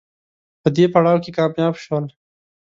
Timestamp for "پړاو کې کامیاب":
0.93-1.75